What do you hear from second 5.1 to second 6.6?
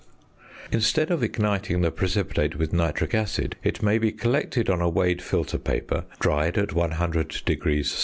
filter paper, dried